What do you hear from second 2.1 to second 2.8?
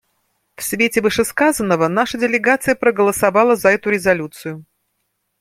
делегация